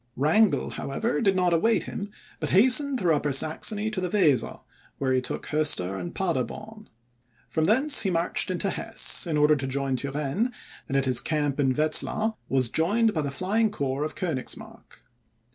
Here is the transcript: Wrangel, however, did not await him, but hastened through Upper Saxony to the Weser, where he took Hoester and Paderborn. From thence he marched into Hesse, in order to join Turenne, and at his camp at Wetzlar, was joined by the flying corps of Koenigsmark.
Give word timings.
Wrangel, 0.15 0.71
however, 0.71 1.21
did 1.21 1.35
not 1.35 1.53
await 1.53 1.83
him, 1.83 2.09
but 2.39 2.49
hastened 2.49 2.99
through 2.99 3.13
Upper 3.13 3.31
Saxony 3.31 3.91
to 3.91 4.01
the 4.01 4.09
Weser, 4.09 4.61
where 4.97 5.13
he 5.13 5.21
took 5.21 5.45
Hoester 5.45 5.95
and 5.95 6.15
Paderborn. 6.15 6.89
From 7.47 7.65
thence 7.65 8.01
he 8.01 8.09
marched 8.09 8.49
into 8.49 8.71
Hesse, 8.71 9.27
in 9.27 9.37
order 9.37 9.55
to 9.55 9.67
join 9.67 9.95
Turenne, 9.95 10.51
and 10.87 10.97
at 10.97 11.05
his 11.05 11.19
camp 11.19 11.59
at 11.59 11.77
Wetzlar, 11.77 12.33
was 12.49 12.69
joined 12.69 13.13
by 13.13 13.21
the 13.21 13.29
flying 13.29 13.69
corps 13.69 14.03
of 14.03 14.15
Koenigsmark. 14.15 15.03